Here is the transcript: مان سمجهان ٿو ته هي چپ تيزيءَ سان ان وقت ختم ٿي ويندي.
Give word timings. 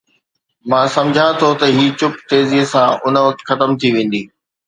مان 0.69 0.85
سمجهان 0.95 1.31
ٿو 1.39 1.49
ته 1.59 1.67
هي 1.75 1.85
چپ 1.99 2.13
تيزيءَ 2.29 2.65
سان 2.73 2.89
ان 3.05 3.13
وقت 3.25 3.39
ختم 3.47 3.69
ٿي 3.79 3.87
ويندي. 3.95 4.21